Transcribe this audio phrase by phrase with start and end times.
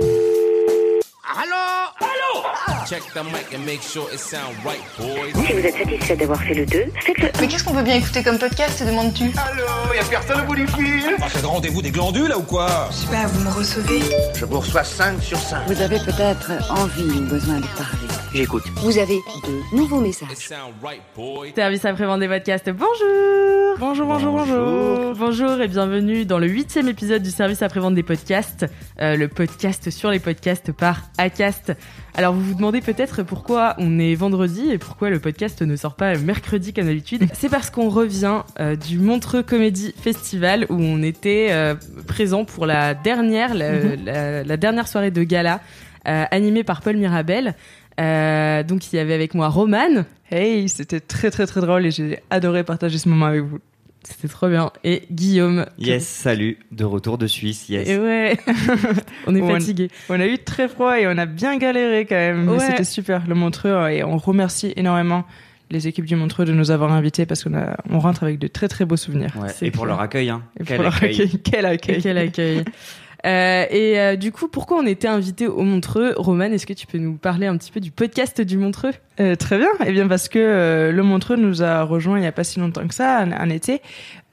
[0.00, 1.54] Allô?
[2.00, 2.84] Allô?
[2.86, 5.32] Check the mic and make sure it sound right, boys.
[5.46, 8.22] Si vous êtes satisfait d'avoir fait le 2, faites-le Mais qu'est-ce qu'on peut bien écouter
[8.24, 11.16] comme podcast, te demandes-tu Allô Y'a personne au bout du fil.
[11.22, 12.88] Ah, c'est rendez-vous des glandules là ou quoi?
[12.90, 14.00] Je sais pas, vous me recevez.
[14.34, 15.66] Je vous reçois 5 sur 5.
[15.68, 18.03] Vous avez peut-être envie ou besoin de parler.
[18.34, 18.64] J'écoute.
[18.76, 20.28] Vous avez de nouveaux messages.
[21.54, 27.22] Service après-vente des podcasts, bonjour Bonjour, bonjour, bonjour Bonjour et bienvenue dans le huitième épisode
[27.22, 28.66] du service après-vente des podcasts,
[29.00, 31.72] euh, le podcast sur les podcasts par Acast.
[32.14, 35.94] Alors vous vous demandez peut-être pourquoi on est vendredi et pourquoi le podcast ne sort
[35.94, 37.26] pas mercredi comme d'habitude.
[37.34, 41.74] C'est parce qu'on revient euh, du Montreux Comedy Festival où on était euh,
[42.08, 45.60] présent pour la dernière, la, la- la dernière soirée de gala
[46.06, 47.54] euh, animée par Paul Mirabel.
[48.00, 50.04] Euh, donc il y avait avec moi Romane.
[50.30, 53.58] Hey, c'était très très très drôle et j'ai adoré partager ce moment avec vous.
[54.02, 54.70] C'était trop bien.
[54.84, 55.64] Et Guillaume.
[55.78, 57.88] Yes, salut, de retour de Suisse, yes.
[57.88, 58.36] Et ouais,
[59.26, 59.88] on est On- fatigué.
[60.10, 62.44] On a eu très froid et on a bien galéré quand même.
[62.44, 62.58] mais Ouais.
[62.60, 65.24] C'était super, le Montreux, et on remercie énormément
[65.70, 68.46] les équipes du Montreux de nous avoir invités parce qu'on a, on rentre avec de
[68.46, 69.32] très très beaux souvenirs.
[69.40, 69.94] Ouais, c'est et pour clair.
[69.96, 70.42] leur accueil, hein.
[70.60, 71.14] Et Quel pour leur accueil.
[71.22, 71.96] accueil, quel accueil.
[71.96, 72.64] Et quel accueil.
[73.24, 76.14] Euh, et euh, du coup, pourquoi on était invité au Montreux?
[76.16, 78.92] Roman, est-ce que tu peux nous parler un petit peu du podcast du Montreux?
[79.20, 79.68] Euh, très bien.
[79.86, 82.60] Eh bien, parce que euh, le Montreux nous a rejoint il n'y a pas si
[82.60, 83.80] longtemps que ça, un, un été,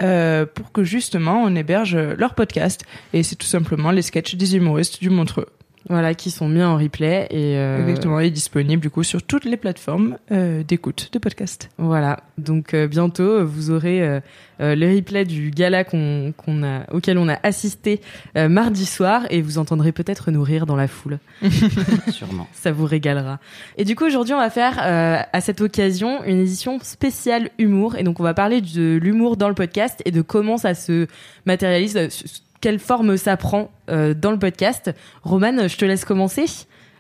[0.01, 2.83] euh, pour que justement on héberge leur podcast.
[3.13, 5.47] Et c'est tout simplement les sketchs des humoristes du Montreux.
[5.89, 8.19] Voilà, qui sont mis en replay et euh, Exactement.
[8.19, 11.69] Et disponible du coup sur toutes les plateformes euh, d'écoute de podcast.
[11.77, 14.19] Voilà, donc euh, bientôt vous aurez euh,
[14.61, 17.99] euh, le replay du gala qu'on, qu'on a, auquel on a assisté
[18.37, 21.17] euh, mardi soir et vous entendrez peut-être nous rire dans la foule.
[22.09, 22.47] Sûrement.
[22.53, 23.39] Ça vous régalera.
[23.77, 27.95] Et du coup, aujourd'hui, on va faire euh, à cette occasion une édition spéciale humour.
[27.95, 31.07] Et donc, on va parler de l'humour dans le podcast et de comment ça se
[31.45, 32.07] matérialise, euh,
[32.61, 34.91] quelle forme ça prend euh, dans le podcast.
[35.23, 36.45] Romane, je te laisse commencer.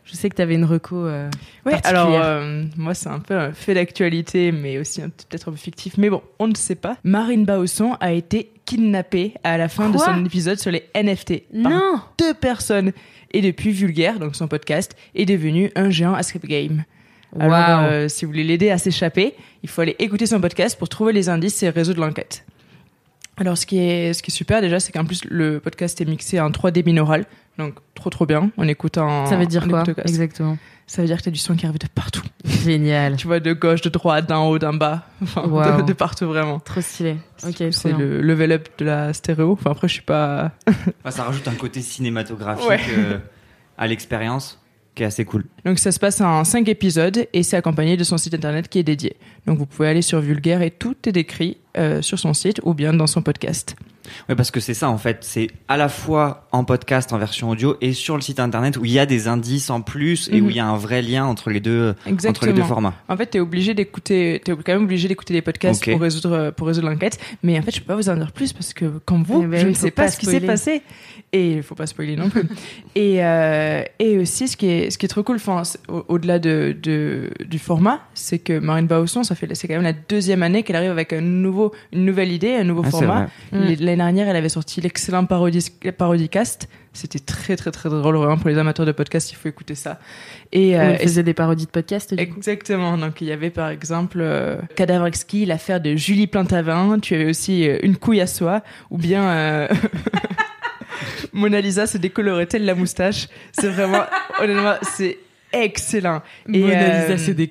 [0.03, 1.05] Je sais que tu avais une reco.
[1.05, 1.29] euh,
[1.65, 2.01] Ouais, particulière.
[2.05, 5.97] alors euh, moi c'est un peu un fait d'actualité, mais aussi peut-être un peu fictif.
[5.97, 6.97] Mais bon, on ne sait pas.
[7.03, 11.71] Marine Bausson a été kidnappée à la fin de son épisode sur les NFT par
[11.71, 12.91] Non deux personnes.
[13.33, 16.83] Et depuis, Vulgaire, donc son podcast, est devenu un géant escape game.
[17.39, 17.85] Alors, Waouh.
[17.91, 21.13] euh, si vous voulez l'aider à s'échapper, il faut aller écouter son podcast pour trouver
[21.13, 22.43] les indices et résoudre l'enquête.
[23.37, 26.05] Alors, ce qui est, ce qui est super déjà, c'est qu'en plus, le podcast est
[26.05, 27.25] mixé en 3D binaural.
[27.57, 28.51] Donc, trop trop bien.
[28.57, 29.25] On écoute en.
[29.25, 29.83] Ça veut dire quoi.
[30.05, 30.57] Exactement.
[30.87, 32.21] Ça veut dire que t'as du son qui arrive de partout.
[32.45, 33.15] Génial.
[33.15, 35.03] Tu vois, de gauche, de droite, d'en haut, d'en bas.
[35.23, 35.77] Enfin, Wow.
[35.81, 36.59] de, de partout vraiment.
[36.59, 37.15] Trop stylé.
[37.47, 39.53] Ok, C'est le level up de la stéréo.
[39.53, 40.51] Enfin, après, je suis pas.
[40.67, 42.79] Enfin, ça rajoute un côté cinématographique Ouais.
[42.97, 43.17] euh,
[43.77, 44.60] à l'expérience
[44.95, 45.45] qui assez cool.
[45.65, 48.79] Donc ça se passe en 5 épisodes et c'est accompagné de son site internet qui
[48.79, 49.15] est dédié.
[49.45, 52.73] Donc vous pouvez aller sur Vulgaire et tout est décrit euh, sur son site ou
[52.73, 53.75] bien dans son podcast.
[54.29, 57.49] Ouais, parce que c'est ça en fait, c'est à la fois en podcast, en version
[57.49, 60.41] audio et sur le site internet où il y a des indices en plus et
[60.41, 60.49] où Mhm.
[60.49, 62.65] il y a un vrai lien entre les deux, entre les deux Exactement.
[62.65, 62.93] formats.
[63.09, 66.67] En fait, t'es obligé d'écouter, t'es quand même obligé d'écouter les podcasts pour résoudre pour
[66.67, 67.19] résoudre l'enquête.
[67.43, 69.47] Mais en fait, je peux pas vous en dire plus parce que comme vous, Eh
[69.47, 70.47] ben je oui, ne sais pas, pas ce qui s'est spoiler.
[70.47, 70.81] passé
[71.33, 72.43] et il faut pas spoiler non plus.
[72.95, 76.05] et euh, et aussi, ce qui est ce qui est trop cool, enfin, c'est- au-
[76.09, 79.93] au-delà de, de du format, c'est que Marine Bausson, ça fait c'est quand même la
[79.93, 83.27] deuxième année qu'elle arrive avec un nouveau une nouvelle idée, un nouveau Ah, format.
[83.95, 85.65] L'année dernière, elle avait sorti l'excellent parodie
[85.97, 86.69] parodicast.
[86.93, 89.31] C'était très très très drôle vraiment pour les amateurs de podcast.
[89.31, 89.99] Il faut écouter ça.
[90.51, 92.37] Et, euh, elle et faisait des parodies de du coup.
[92.37, 92.97] Exactement.
[92.97, 96.99] Donc il y avait par exemple euh, Cadavre exquis, l'affaire de Julie Plantavin.
[96.99, 99.67] Tu avais aussi euh, Une couille à soi, ou bien euh,
[101.33, 103.27] Mona Lisa se décolorait-elle la moustache?
[103.51, 104.03] C'est vraiment,
[104.39, 105.17] honnêtement, c'est
[105.53, 106.21] excellent.
[106.51, 107.47] Et, Mona euh, Lisa de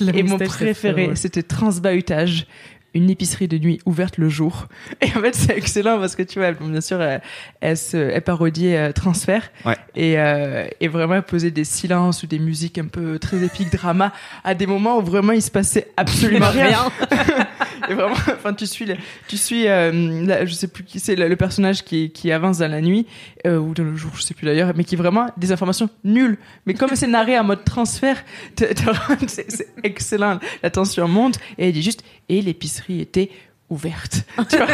[0.00, 2.46] la Et mon préféré, c'était Transbahutage.
[2.94, 4.68] Une épicerie de nuit ouverte le jour.
[5.00, 7.20] Et en fait, c'est excellent parce que tu vois, bien sûr, elle,
[7.60, 9.50] elle, se, elle parodiait euh, Transfert.
[9.64, 9.76] Ouais.
[9.96, 13.72] Et, euh, et vraiment, elle posait des silences ou des musiques un peu très épiques,
[13.72, 14.12] drama,
[14.44, 16.78] à des moments où vraiment il se passait absolument rien.
[17.88, 18.96] et vraiment, enfin, tu suis, le-
[19.28, 22.80] tu suis, euh, je sais plus qui c'est, le, personnage qui, qui avance dans la
[22.80, 23.06] nuit,
[23.46, 26.38] euh, ou dans le jour, je sais plus d'ailleurs, mais qui vraiment des informations nulles.
[26.66, 28.24] Mais comme c'est narré en mode transfert,
[29.26, 30.38] c'est excellent.
[30.62, 33.30] La tension monte et elle dit juste, et l'épicerie était
[33.70, 34.22] ouverte.
[34.48, 34.66] tu vois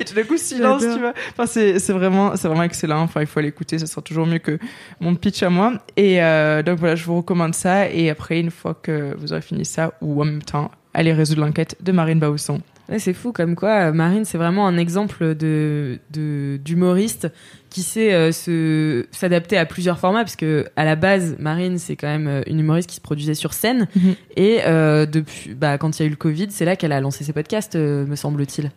[0.00, 1.12] et tout d'un coup silence, tu vois.
[1.32, 3.00] Enfin, c'est c'est vraiment c'est vraiment excellent.
[3.00, 4.58] Enfin, il faut l'écouter, ça sera toujours mieux que
[5.00, 5.74] mon pitch à moi.
[5.96, 7.88] Et euh, donc voilà, je vous recommande ça.
[7.90, 11.42] Et après, une fois que vous aurez fini ça, ou en même temps, allez résoudre
[11.42, 12.60] l'enquête de Marine Bausson.
[12.88, 17.28] Ouais, c'est fou comme quoi euh, Marine c'est vraiment un exemple de de- d'humoriste
[17.70, 21.96] qui sait euh, se s'adapter à plusieurs formats parce que à la base Marine c'est
[21.96, 24.14] quand même euh, une humoriste qui se produisait sur scène Mhm.
[24.36, 27.00] et euh, depuis bah quand il y a eu le Covid c'est là qu'elle a
[27.00, 28.70] lancé ses podcasts euh, me semble-t-il.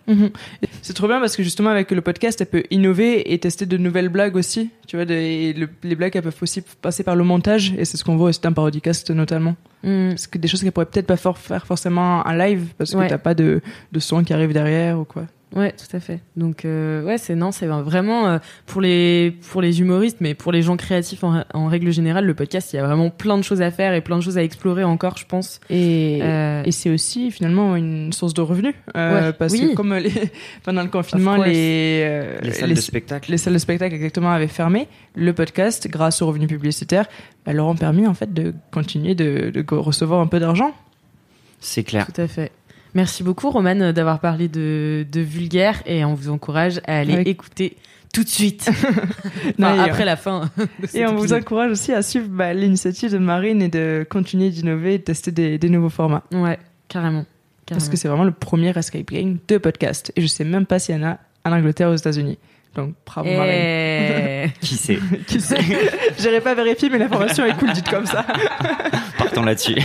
[0.81, 3.77] C'est trop bien parce que justement avec le podcast, elle peut innover et tester de
[3.77, 4.69] nouvelles blagues aussi.
[4.87, 7.97] Tu vois, des- le- les blagues elles peuvent aussi passer par le montage et c'est
[7.97, 9.55] ce qu'on voit aussi dans Parodicast notamment.
[9.83, 10.09] Mm.
[10.09, 12.97] Parce que des choses qu'elle pourrait peut-être pas for- faire forcément en live parce que
[12.97, 13.07] Ouais.
[13.07, 13.61] t'as pas de,
[13.91, 15.23] de son qui arrive derrière ou quoi.
[15.53, 16.19] Ouais, tout à fait.
[16.37, 18.37] Donc euh, ouais, c'est non, c'est vraiment euh,
[18.67, 22.33] pour les pour les humoristes, mais pour les gens créatifs en, en règle générale, le
[22.33, 24.43] podcast, il y a vraiment plein de choses à faire et plein de choses à
[24.43, 25.59] explorer encore, je pense.
[25.69, 29.71] Et, Euh, et c'est aussi finalement une source de revenus euh, Ouais, parce oui.
[29.71, 30.11] que comme les,
[30.63, 33.29] pendant le confinement les, euh, Les salles de spectacle.
[33.29, 37.07] les salles de spectacle exactement avaient fermé, le podcast grâce aux revenus publicitaires
[37.45, 40.71] bah, leur ont permis en fait de continuer de, de recevoir un peu d'argent.
[41.59, 42.07] C'est clair.
[42.07, 42.51] Tout à fait.
[42.93, 47.77] Merci beaucoup, Romane, d'avoir parlé de, de vulgaire et on vous encourage à aller écouter
[48.13, 48.69] tout de suite.
[49.57, 50.49] Non, Enfin, et, après la fin.
[50.79, 54.05] de cet Et on vous encourage aussi à suivre bah, l'initiative de Marine et de
[54.09, 56.23] continuer d'innover et de tester des, des nouveaux formats.
[56.31, 57.25] Ouais, carrément.
[57.67, 60.11] Parce que c'est vraiment le premier escape game de podcast.
[60.15, 62.37] Et je sais même pas s'il y en a en Angleterre ou aux États-Unis.
[62.75, 63.53] Donc bravo Marine.
[63.53, 64.51] Et...
[64.61, 65.57] Qui sait Qui sait?
[66.19, 68.25] J'irai pas vérifier, mais l'information est cool, dite comme ça.
[69.17, 69.75] Partons là-dessus.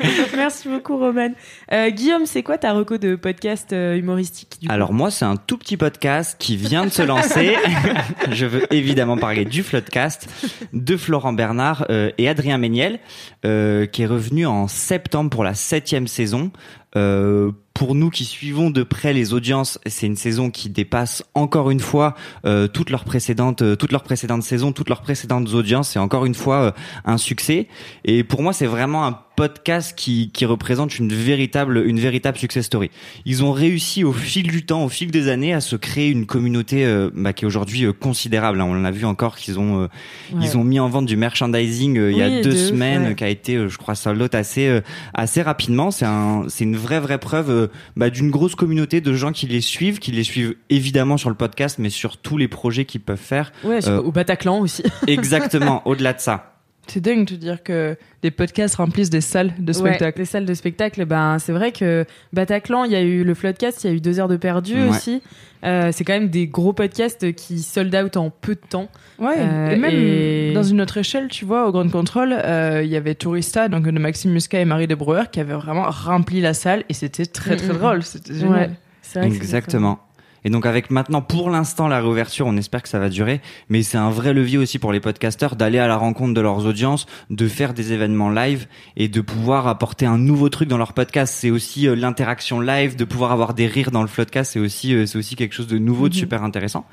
[0.36, 1.34] Merci beaucoup, Romane.
[1.72, 5.36] Euh, Guillaume, c'est quoi ta reco de podcast euh, humoristique du Alors moi, c'est un
[5.36, 7.56] tout petit podcast qui vient de se lancer.
[8.30, 10.28] Je veux évidemment parler du Floodcast,
[10.72, 13.00] de Florent Bernard euh, et Adrien Méniel,
[13.44, 16.50] euh, qui est revenu en septembre pour la septième saison.
[16.96, 21.70] Euh, pour nous qui suivons de près les audiences, c'est une saison qui dépasse encore
[21.70, 22.14] une fois
[22.44, 25.90] euh, toutes leurs précédentes, euh, toutes leurs précédentes saisons, toutes leurs précédentes audiences.
[25.90, 26.72] C'est encore une fois euh,
[27.04, 27.68] un succès.
[28.04, 32.66] Et pour moi, c'est vraiment un podcast qui, qui représente une véritable, une véritable success
[32.66, 32.90] story.
[33.24, 36.26] Ils ont réussi au fil du temps, au fil des années, à se créer une
[36.26, 38.60] communauté euh, bah, qui est aujourd'hui euh, considérable.
[38.60, 38.66] hein.
[38.68, 39.88] On l'a vu encore qu'ils ont, euh,
[40.34, 40.40] Ouais.
[40.44, 43.14] ils ont mis en vente du merchandising il y a deux semaines, ouais.
[43.14, 44.80] qui a été, je crois, sold out assez,
[45.14, 45.90] assez rapidement.
[45.90, 49.62] C'est un, c'est une vraie, vraie preuve bah, d'une grosse communauté de gens qui les
[49.62, 53.16] suivent, qui les suivent évidemment sur le podcast, mais sur tous les projets qu'ils peuvent
[53.16, 53.52] faire.
[53.64, 54.82] Ouais, au Bataclan aussi.
[55.06, 55.80] Exactement.
[55.88, 56.59] Au-delà de ça.
[56.86, 60.18] C'est dingue de dire que des podcasts remplissent des salles de Ouais, spectacle.
[60.18, 63.84] les salles de spectacle, ben c'est vrai que Bataclan, il y a eu le Floodcast,
[63.84, 64.88] il y a eu deux heures de perdu Ouais.
[64.88, 65.22] aussi.
[65.62, 68.88] Euh, c'est quand même des gros podcasts qui sold out en peu de temps.
[69.20, 72.80] Ouais, Euh, et même et- dans une autre échelle, tu vois, au Grand Contrôle, euh,
[72.82, 75.84] il y avait Tourista, donc de Maxime Muscat et Marie de Brouwer, qui avaient vraiment
[75.88, 77.78] rempli la salle et c'était très très Mm, mm.
[77.78, 78.02] drôle.
[78.02, 78.52] C'était génial.
[78.52, 78.70] Ouais,
[79.02, 80.00] c'est vrai que c'est Exactement.
[80.44, 83.82] Et donc avec maintenant, pour l'instant, la réouverture, on espère que ça va durer, mais
[83.82, 87.06] c'est un vrai levier aussi pour les podcasteurs d'aller à la rencontre de leurs audiences,
[87.28, 88.66] de faire des événements live
[88.96, 91.34] et de pouvoir apporter un nouveau truc dans leur podcast.
[91.36, 94.94] C'est aussi euh, l'interaction live, de pouvoir avoir des rires dans le floodcast, c'est aussi
[94.94, 96.20] euh, c'est aussi quelque chose de nouveau, de Mhm.
[96.20, 96.86] super intéressant.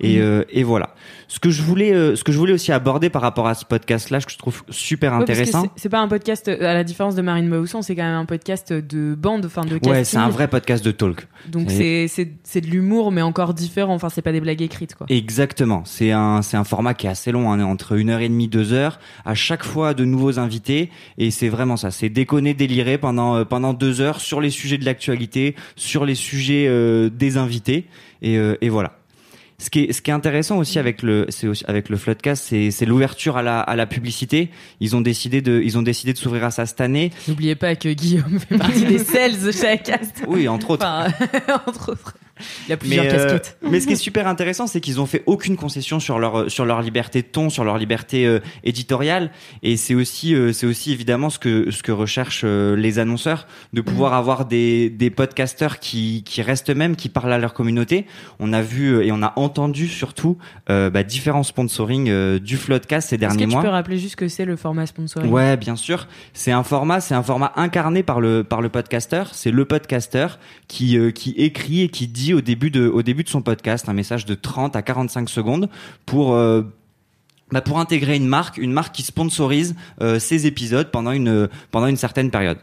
[0.00, 0.94] Et, euh, et voilà.
[1.28, 3.64] Ce que je voulais, euh, ce que je voulais aussi aborder par rapport à ce
[3.64, 5.66] podcast-là, que je trouve super Ouais, intéressant.
[5.76, 8.24] c'est- pas un podcast, euh, à la différence de Marine Mausson, c'est quand même un
[8.24, 9.90] podcast de bande, enfin de casting.
[9.92, 11.26] Ouais, c'est un vrai podcast de talk.
[11.48, 13.94] Donc c'est c'est c'est de l'humour, mais encore différent.
[13.94, 15.06] Enfin, c'est pas des blagues écrites, quoi.
[15.08, 15.82] Exactement.
[15.84, 18.48] C'est un, c'est un format qui est assez long, hein, entre une heure et demie,
[18.48, 18.98] deux heures.
[19.24, 20.90] À chaque fois, de nouveaux invités.
[21.18, 21.90] Et c'est vraiment ça.
[21.90, 26.14] C'est déconner, délirer pendant, euh, pendant deux heures sur les sujets de l'actualité, sur les
[26.14, 27.86] sujets euh, des invités.
[28.22, 28.96] Et, euh, et voilà.
[29.60, 32.44] Ce qui est, ce qui est intéressant aussi avec le, c'est aussi avec le Floodcast,
[32.48, 34.48] c'est, c'est l'ouverture à la, à la publicité.
[34.80, 37.10] Ils ont décidé de, ils ont décidé de s'ouvrir à ça cette année.
[37.28, 40.24] N'oubliez pas que Guillaume fait partie des sales chez Acast.
[40.26, 40.86] Oui, entre autres.
[40.86, 41.12] Enfin,
[41.66, 42.14] entre autres.
[42.68, 43.58] Il a plusieurs mais, euh, casquettes.
[43.62, 46.64] mais ce qui est super intéressant, c'est qu'ils ont fait aucune concession sur leur sur
[46.64, 49.30] leur liberté de ton, sur leur liberté euh, éditoriale,
[49.62, 53.46] et c'est aussi euh, c'est aussi évidemment ce que ce que recherchent euh, les annonceurs,
[53.72, 58.06] de pouvoir avoir des des podcasteurs qui qui restent eux-mêmes, qui parlent à leur communauté.
[58.38, 62.56] On a vu euh, et on a entendu surtout euh, bah, différents sponsoring euh, du
[62.56, 63.62] Floodcast ces Est-ce derniers que tu mois.
[63.62, 65.30] peux rappeler juste que c'est le format sponsoring?
[65.30, 66.06] Ouais, bien sûr.
[66.32, 69.30] C'est un format, c'est un format incarné par le par le podcasteur.
[69.32, 73.24] C'est le podcasteur qui euh, qui écrit et qui dit au début de au début
[73.24, 75.68] de son podcast un message de 30 à 45 secondes
[76.06, 76.62] pour euh,
[77.52, 81.86] bah, pour intégrer une marque, une marque qui sponsorise euh, ces épisodes pendant une pendant
[81.86, 82.58] une certaine période.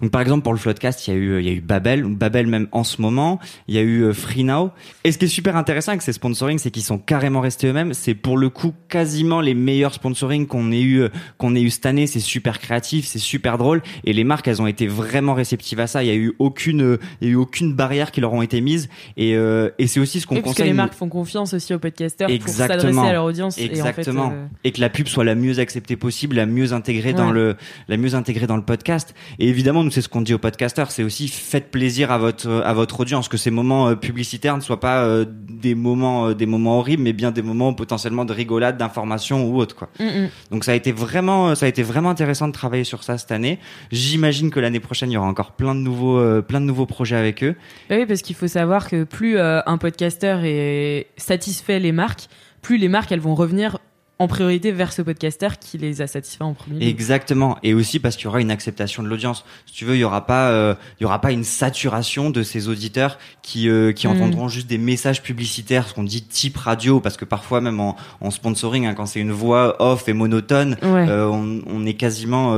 [0.00, 2.04] Donc par exemple pour le Floodcast, il y a eu il y a eu Babel,
[2.04, 4.70] Babel même en ce moment, il y a eu euh, Free Now.
[5.04, 7.94] Et ce qui est super intéressant avec ces sponsoring, c'est qu'ils sont carrément restés eux-mêmes.
[7.94, 11.70] C'est pour le coup quasiment les meilleurs sponsoring qu'on ait eu euh, qu'on ait eu
[11.70, 12.06] cette année.
[12.06, 15.86] C'est super créatif, c'est super drôle et les marques elles ont été vraiment réceptives à
[15.86, 16.02] ça.
[16.02, 18.42] Il y a eu aucune euh, il y a eu aucune barrière qui leur ont
[18.42, 20.72] été mises et euh, et c'est aussi ce qu'on Oui, parce que conseille.
[20.72, 23.58] les marques font confiance aussi aux podcasteurs pour s'adresser à leur audience.
[23.58, 24.22] Exactement.
[24.22, 26.72] Et, en fait, euh, Et que la pub soit la mieux acceptée possible, la mieux
[26.72, 27.56] intégrée dans le,
[27.88, 29.14] la mieux intégrée dans le podcast.
[29.38, 32.62] Et évidemment, nous, c'est ce qu'on dit aux podcasteurs, c'est aussi faites plaisir à votre,
[32.64, 36.34] à votre audience, que ces moments euh, publicitaires ne soient pas euh, des moments, euh,
[36.34, 39.88] des moments horribles, mais bien des moments potentiellement de rigolade, d'information ou autre, quoi.
[39.98, 40.28] mm, mm.
[40.50, 43.32] Donc ça a été vraiment, ça a été vraiment intéressant de travailler sur ça cette
[43.32, 43.58] année.
[43.92, 47.16] J'imagine que l'année prochaine, il y aura encore plein de nouveaux, plein de nouveaux projets
[47.16, 47.54] avec eux.
[47.88, 52.28] Bah oui, parce qu'il faut savoir que plus un podcasteur est satisfait les marques,
[52.62, 53.78] plus les marques elles vont revenir
[54.20, 56.86] en priorité vers ce podcasteur qui les a satisfaits en premier lieu.
[56.86, 57.56] Exactement.
[57.62, 59.44] Et aussi parce qu'il y aura une acceptation de l'audience.
[59.64, 62.42] Si tu veux, il y aura pas, euh, il y aura pas une saturation de
[62.42, 64.10] ces auditeurs qui euh, qui Mm.
[64.10, 67.96] entendront juste des messages publicitaires, ce qu'on dit type radio, parce que parfois même en,
[68.20, 71.08] en sponsoring, hein, quand c'est une voix off et monotone, Ouais.
[71.08, 72.54] euh, on, on est quasiment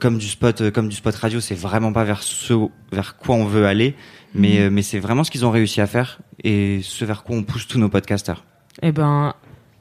[0.00, 1.40] comme du spot, comme du spot radio.
[1.40, 2.54] C'est vraiment pas vers ce
[2.92, 3.94] vers quoi on veut aller,
[4.34, 4.72] mais Mm.
[4.72, 7.66] mais c'est vraiment ce qu'ils ont réussi à faire et ce vers quoi on pousse
[7.66, 8.42] tous nos podcasters.
[8.80, 9.34] Eh ben,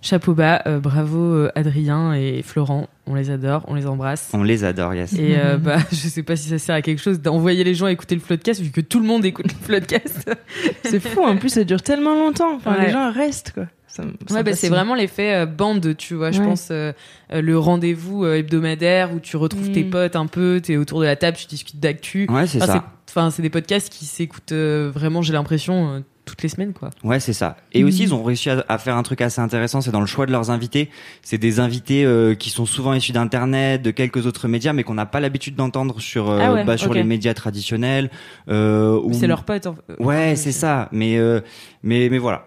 [0.08, 4.30] chapeau bas, euh, bravo euh, Adrien et Florent, on les adore, on les embrasse.
[4.34, 5.14] On les adore, yes.
[5.14, 7.88] Et euh, bah, je sais pas si ça sert à quelque chose d'envoyer les gens
[7.88, 10.32] écouter le floodcast vu que tout le monde écoute le floodcast.
[10.84, 12.56] C'est fou, en plus ça dure tellement longtemps.
[12.56, 12.88] Enfin, Ouais.
[12.88, 13.66] les gens restent quoi.
[13.88, 16.30] Ça me- ça Ouais, bah, c'est vraiment l'effet euh, bande, tu vois.
[16.32, 16.92] Je pense euh,
[17.34, 19.74] le rendez-vous euh, hebdomadaire où tu retrouves Mm.
[19.74, 22.28] tes potes un peu, t'es autour de la table, tu discutes d'actu.
[22.30, 22.86] Ouais, c'est Enfin, ça.
[23.10, 26.92] Enfin, c'est des podcasts qui s'écoutent euh, vraiment, j'ai l'impression, euh, toutes les semaines, quoi.
[27.04, 27.58] Ouais, c'est ça.
[27.74, 30.06] Et aussi, ils ont réussi à, à faire un truc assez intéressant, c'est dans le
[30.06, 30.90] choix de leurs invités.
[31.24, 34.94] C'est des invités euh, qui sont souvent issus d'Internet, de quelques autres médias, mais qu'on
[34.94, 38.12] n'a pas l'habitude d'entendre sur euh, Ah ouais, bah, sur les médias traditionnels.
[38.50, 39.66] Euh, ou- C'est leur pote.
[39.68, 40.90] en- Ouais, c'est ça.
[40.92, 41.42] Mais euh,
[41.82, 42.46] mais mais voilà.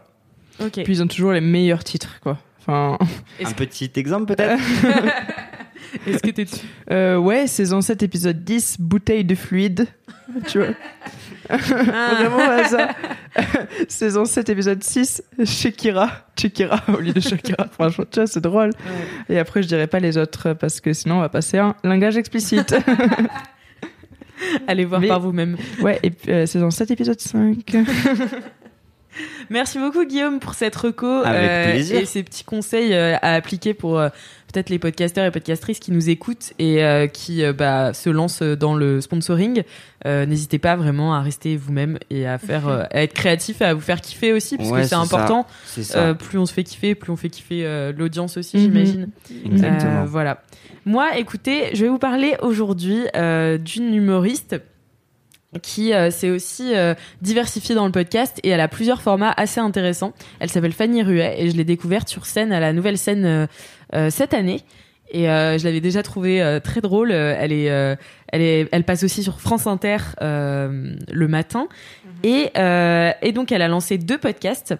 [0.63, 0.83] Ok.
[0.85, 2.39] Puis ils ont toujours les meilleurs titres quoi.
[2.61, 2.99] Enfin,
[3.43, 4.61] Un petit exemple peut-être?
[6.07, 9.87] Est-ce que t'es dessus euh, ouais, saison 7, épisode 10, bouteille de fluide.
[10.49, 10.69] tu vois
[11.49, 11.57] Ah.
[12.15, 12.91] Vraiment ouais, ça.
[13.89, 16.11] saison 7, épisode 6, Shakira.
[16.39, 17.67] Shakira au lieu de Shakira.
[17.73, 18.71] Franchement, tu vois, c'est drôle.
[19.29, 21.75] Et après, je dirais pas les autres parce que sinon, on va passer à un
[21.83, 22.75] langage explicite.
[24.67, 25.57] Allez voir Mais- par vous-même.
[25.83, 27.77] ouais, et euh, saison 7, épisode 5.
[29.51, 32.01] Merci beaucoup Guillaume pour cette reco Avec plaisir.
[32.01, 34.09] et ces petits conseils euh, à appliquer pour euh,
[34.53, 38.43] peut-être les podcasteurs et podcastrices qui nous écoutent et euh, qui euh, bah, se lancent
[38.43, 39.63] dans le sponsoring.
[40.07, 43.65] Euh, N'hésitez pas vraiment à rester vous-même et à faire, euh, à être créatif et
[43.65, 45.47] à vous faire kiffer aussi parce Ouais, que c'est important.
[45.67, 45.99] Ça.
[45.99, 48.63] Euh, plus on se fait kiffer, plus on fait kiffer euh, l'audience aussi, Mhm.
[48.63, 49.09] j'imagine.
[49.45, 50.03] Exactement.
[50.03, 50.43] Euh, voilà.
[50.87, 54.57] Moi, écoutez, je vais vous parler aujourd'hui euh, d'une humoriste
[55.63, 59.61] qui euh, s'est aussi euh, diversifiée dans le podcast et elle a plusieurs formats assez
[59.61, 60.13] intéressants.
[60.39, 63.47] Elle s'appelle Fanny Ruet et je l'ai découverte sur scène à la nouvelle scène euh,
[63.95, 64.61] euh, cette année.
[65.13, 67.11] Et euh, je l'avais déjà trouvée très drôle.
[67.11, 71.67] Elle est, elle est, elle passe aussi sur France Inter le matin.
[72.23, 74.75] Et, euh, et donc elle a lancé deux podcasts.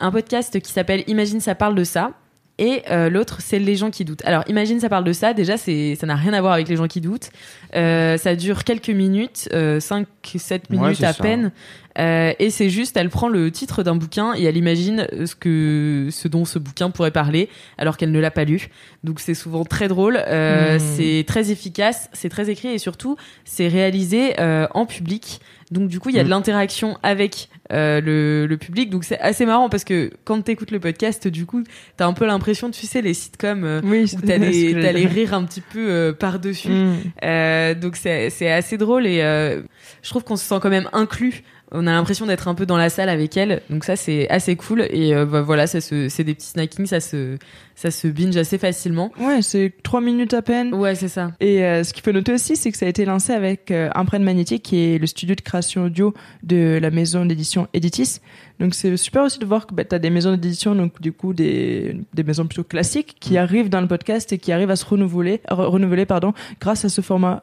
[0.00, 2.12] Un podcast qui s'appelle Imagine ça parle de ça
[2.58, 4.24] et euh, l'autre c'est les gens qui doutent.
[4.24, 5.34] Alors imagine ça parle de ça.
[5.34, 7.30] Déjà c'est ça n'a rien à voir avec les gens qui doutent.
[7.74, 9.48] Euh, ça dure quelques minutes,
[9.80, 10.06] 5
[10.36, 11.22] 7 Ouais, minutes c'est à ça.
[11.22, 11.50] peine.
[11.98, 16.08] Euh, et c'est juste, elle prend le titre d'un bouquin et elle imagine ce que,
[16.10, 17.48] ce dont ce bouquin pourrait parler,
[17.78, 18.68] alors qu'elle ne l'a pas lu.
[19.04, 20.78] Donc c'est souvent très drôle, euh, Hmm.
[20.80, 25.40] c'est très efficace, c'est très écrit et surtout c'est réalisé euh, en public.
[25.70, 26.30] Donc du coup il y a de Mm.
[26.30, 28.90] l'interaction avec euh, le, le public.
[28.90, 31.62] Donc c'est assez marrant parce que quand t'écoutes le podcast, du coup
[31.96, 33.64] t'as un peu l'impression, tu sais, les sitcoms.
[33.64, 36.68] euh, Oui, où t'as les, t'as les rires un petit peu euh, par-dessus.
[36.68, 36.94] Mm.
[37.24, 39.62] Euh, donc c'est c'est assez drôle et euh,
[40.02, 41.42] je trouve qu'on se sent quand même inclus.
[41.72, 44.54] On a l'impression d'être un peu dans la salle avec elle, donc ça c'est assez
[44.54, 47.36] cool et euh, bah, voilà, ça se, c'est des petits snackings, ça se,
[47.74, 49.10] ça se binge assez facilement.
[49.18, 50.72] Ouais, c'est 3 minutes à peine.
[50.74, 51.32] Ouais, c'est ça.
[51.40, 53.88] Et euh, ce qu'il faut noter aussi, c'est que ça a été lancé avec euh,
[53.94, 58.20] Empreinte Magnétique, qui est le studio de création audio de la maison d'édition Editis.
[58.60, 61.12] Donc c'est super aussi de voir que bah, tu as des maisons d'édition, donc du
[61.12, 64.76] coup des, des maisons plutôt classiques, qui arrivent dans le podcast et qui arrivent à
[64.76, 67.42] se renouveler, re- renouveler pardon, grâce à ce format.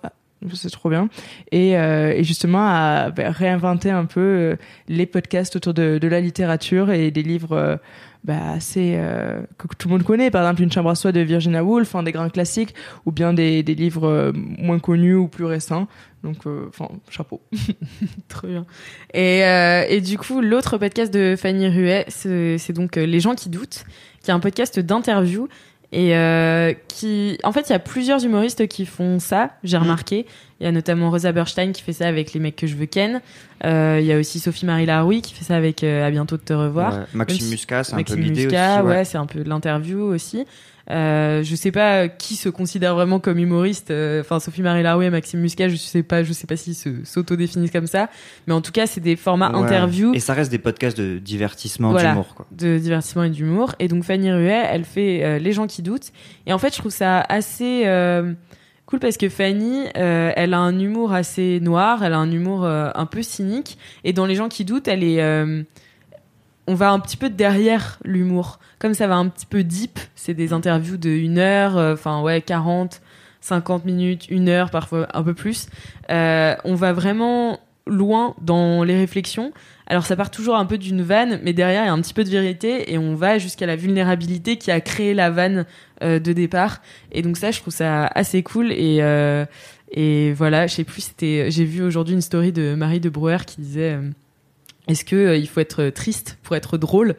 [0.54, 1.08] C'est trop bien.
[1.52, 4.56] Et, euh, et justement à réinventer un peu euh,
[4.88, 7.76] les podcasts autour de, la littérature et des livres euh,
[8.24, 9.00] bah, assez
[9.58, 10.32] que tout le monde connaît.
[10.32, 12.74] Par exemple, Une chambre à soi de Virginia Woolf, des grands classiques,
[13.06, 15.88] ou bien des, livres moins connus ou plus récents.
[16.24, 17.42] Donc, enfin, chapeau.
[18.28, 18.66] Trop bien.
[19.16, 23.86] Et, du coup, l'autre podcast de Fanny Ruet, c'est donc Les gens qui doutent,
[24.22, 25.48] qui est un podcast d'interview.
[25.92, 29.52] Et euh, qui, en fait, il y a plusieurs humoristes qui font ça.
[29.64, 29.82] J'ai Mm.
[29.82, 30.26] remarqué.
[30.60, 32.86] Il y a notamment Rosa Berstein qui fait ça avec les mecs que je veux
[32.86, 33.20] ken.
[33.66, 36.38] Euh, Il y a aussi Sophie Marie Laroui qui fait ça avec euh, À bientôt
[36.38, 36.94] de te revoir.
[36.94, 37.00] Ouais.
[37.14, 38.56] Maxime si- Muscat, c'est un peu l'idée aussi.
[38.88, 40.46] ouais, c'est un peu de l'interview aussi.
[40.90, 43.92] Euh, je sais pas qui se considère vraiment comme humoriste.
[43.92, 46.76] euh, Enfin, Sophie Marie Laroui et Maxime Muscat, je sais pas, je sais pas s'ils
[46.76, 48.10] se- s'auto-définissent comme ça.
[48.48, 49.58] Mais en tout cas, c'est des formats Ouais.
[49.60, 52.10] interview Et ça reste des podcasts de divertissement, Voilà.
[52.12, 52.48] d'humour, quoi.
[52.52, 53.74] de divertissement et d'humour.
[53.80, 56.12] Et donc Fanny Ruet, elle fait euh, Les gens qui doutent.
[56.48, 57.84] Et en fait, je trouve ça assez
[58.88, 62.66] cool parce que Fanny, euh, elle a un humour assez noir, elle a un humour
[62.66, 63.78] euh, un peu cynique.
[64.04, 65.22] Et dans Les gens qui doutent, elle est...
[65.22, 65.64] euh,
[66.72, 68.60] on va un petit peu derrière l'humour.
[68.80, 72.22] Comme ça va un petit peu deep, c'est des interviews de une heure, euh, enfin
[72.22, 73.02] ouais, 40,
[73.42, 75.68] 50 minutes, une heure, parfois un peu plus.
[76.10, 79.52] Euh, on va vraiment loin dans les réflexions.
[79.86, 82.14] Alors ça part toujours un peu d'une vanne, mais derrière il y a un petit
[82.14, 85.66] peu de vérité et on va jusqu'à la vulnérabilité qui a créé la vanne
[86.02, 86.82] euh, de départ.
[87.12, 91.66] Et donc ça, je trouve ça assez cool et voilà, je sais plus, c'était, j'ai
[91.66, 93.98] vu aujourd'hui une story de Marie de Brouwer qui disait
[94.92, 97.16] est-ce que euh, il faut être triste pour être drôle?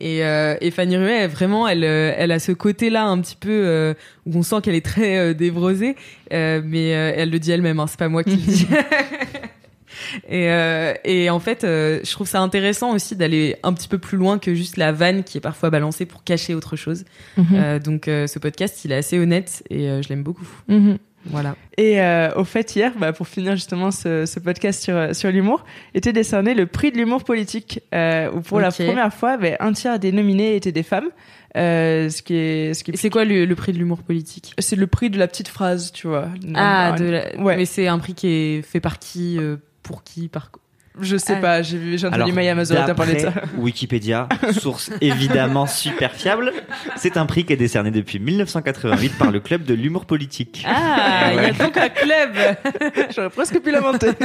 [0.00, 3.50] Et, euh, et Fanny Ruet, vraiment, elle, euh, elle a ce côté-là un petit peu
[3.50, 3.94] euh,
[4.26, 5.94] où on sent qu'elle est très euh, dévrosée,
[6.32, 8.66] euh, mais euh, elle le dit elle-même, hein, c'est pas moi qui le dis.
[10.28, 13.98] et, euh, et en fait, euh, je trouve ça intéressant aussi d'aller un petit peu
[13.98, 17.04] plus loin que juste la vanne qui est parfois balancée pour cacher autre chose.
[17.36, 17.46] Mhm.
[17.52, 20.48] Euh, donc euh, ce podcast, il est assez honnête et euh, je l'aime beaucoup.
[20.66, 20.98] Mhm.
[21.26, 21.56] Voilà.
[21.78, 25.30] Et euh, au fait, hier, bah, pour finir justement ce, ce podcast sur, euh, sur
[25.30, 25.64] l'humour,
[25.94, 29.72] était décerné le prix de l'humour politique, euh, où pour la première fois, bah, un
[29.72, 31.08] tiers des nominés étaient des femmes.
[31.56, 34.54] Euh, ce qui est, ce qui c'est quoi le, le prix de l'humour politique?
[34.58, 36.28] C'est le prix de la petite phrase, tu vois.
[36.54, 37.56] Ah, de la- ouais.
[37.56, 40.61] mais c'est un prix qui est fait par qui, euh, pour qui, par quoi
[41.00, 41.40] Je sais Ah.
[41.40, 43.32] pas, j'ai entendu Alors, Maya Mazoretta parler de ça.
[43.56, 46.52] Wikipédia, source évidemment super fiable,
[46.96, 50.64] c'est un prix qui est décerné depuis 1988 par le club de l'humour politique.
[50.68, 52.36] Ah, il y a donc un club
[53.16, 54.10] J'aurais presque pu l'inventer.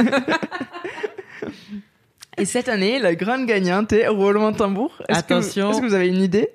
[2.36, 4.96] Et cette année, la grande gagnante est roulement de tambour.
[4.98, 5.70] Que- Attention.
[5.70, 6.50] Est-ce que vous avez une idée?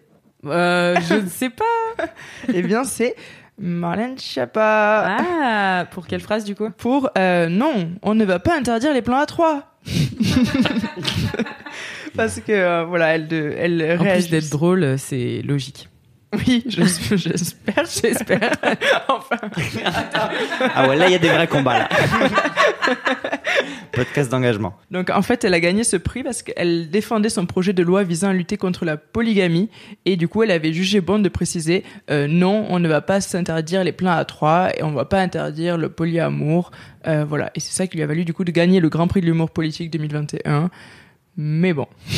[0.46, 1.63] Euh, Je ne sais pas.
[2.53, 3.15] Eh bien, c'est
[3.58, 5.18] Marlène Schiappa.
[5.20, 6.70] Ah, pour quelle phrase du coup?
[6.78, 9.78] Pour euh, non, on ne va pas interdire les plans à 3
[12.16, 15.90] Parce que euh, voilà, elle, de, elle En plus d'être drôle, c'est logique.
[16.34, 16.84] Oui, je-
[17.15, 18.52] j'espère, j'espère.
[19.08, 19.38] enfin,
[20.76, 21.89] Ah ouais, là il y a des vrais combats là.
[23.91, 24.74] Podcast d'engagement.
[24.89, 28.04] donc en fait, elle a gagné ce prix parce qu'elle défendait son projet de loi
[28.04, 29.69] visant à lutter contre la polygamie
[30.06, 33.22] et du coup, elle avait jugé bon de préciser euh, non, on ne va pas
[33.22, 36.72] s'interdire les plans à 3 et on va pas interdire le polyamour.
[37.08, 39.08] Euh, voilà, et c'est ça qui lui a valu du coup de gagner le Grand
[39.08, 40.72] Prix de l'humour politique 2021.
[41.36, 41.88] Mais bon.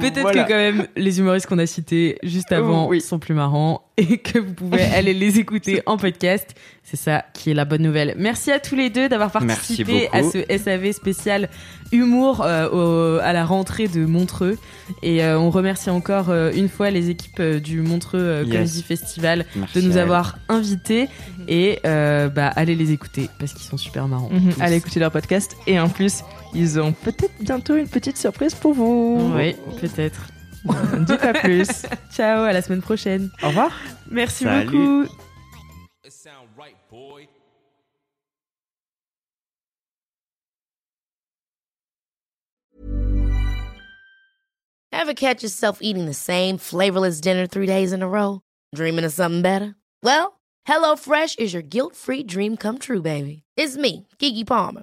[0.00, 0.44] Peut-être Voilà.
[0.44, 3.00] que quand même les humoristes qu'on a cités juste avant Oui.
[3.00, 6.54] sont plus marrants et que vous pouvez aller les écouter en podcast.
[6.82, 8.14] C'est ça qui est la bonne nouvelle.
[8.18, 11.48] Merci à tous les deux d'avoir participé à ce SAV spécial
[11.92, 12.68] humour euh,
[13.16, 14.58] au- à la rentrée de Montreux.
[15.02, 18.52] Et euh, on remercie encore euh, une fois les équipes euh, du Montreux euh, Yes.
[18.52, 21.08] Comedy Festival Merci de nous avoir invités
[21.46, 24.30] et euh, bah allez les écouter parce qu'ils sont super marrants.
[24.32, 24.60] Mhm, tous.
[24.60, 26.22] Allez écouter leur podcast et en plus,
[26.54, 29.32] ils ont peut-être bientôt une petite surprise pour vous.
[29.34, 30.20] Oui, peut-être.
[31.06, 31.68] Dit pas plus.
[32.12, 33.30] Ciao, à la semaine prochaine.
[33.42, 33.72] Au revoir.
[34.10, 34.66] Merci Salut.
[34.66, 35.06] beaucoup.
[44.92, 48.42] Ever catch yourself eating the same flavorless dinner three days in a row?
[48.74, 49.74] Dreaming of something better?
[50.02, 53.42] Well, HelloFresh is your guilt-free dream come true, baby.
[53.56, 54.82] It's me, Kiki Palmer.